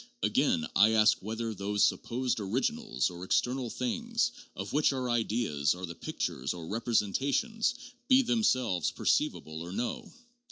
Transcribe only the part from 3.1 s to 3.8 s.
or external